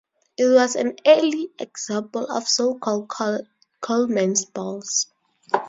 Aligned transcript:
It 0.35 0.47
was 0.47 0.75
an 0.75 0.95
early 1.05 1.51
example 1.59 2.25
of 2.25 2.47
so-called 2.47 3.07
Colemanballs. 3.83 5.05